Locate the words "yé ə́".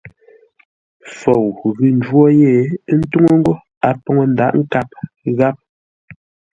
2.39-2.95